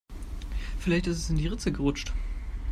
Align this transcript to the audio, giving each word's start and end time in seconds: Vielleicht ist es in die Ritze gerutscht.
Vielleicht 0.79 1.05
ist 1.05 1.19
es 1.19 1.29
in 1.29 1.35
die 1.35 1.45
Ritze 1.45 1.71
gerutscht. 1.71 2.11